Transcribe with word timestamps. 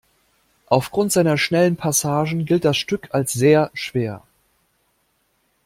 Aufgrund 0.65 1.11
seiner 1.11 1.37
schnellen 1.37 1.75
Passagen 1.75 2.45
gilt 2.45 2.65
das 2.65 2.75
Stück 2.75 3.09
als 3.11 3.33
sehr 3.33 3.69
schwer. 3.75 4.23